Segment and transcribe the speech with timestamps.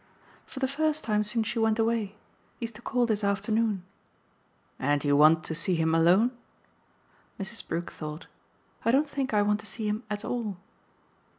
[0.47, 2.15] "For the first time since you went away.
[2.59, 3.83] He's to call this afternoon."
[4.79, 6.31] "And you want to see him alone?"
[7.39, 7.67] Mrs.
[7.67, 8.25] Brook thought.
[8.83, 10.57] "I don't think I want to see him at all."